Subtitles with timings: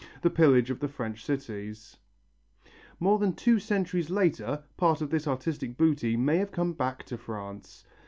[0.23, 1.97] the pillage of the French cities.
[2.99, 7.19] More than two centuries later, part of this artistic booty may have come back to
[7.19, 7.85] France.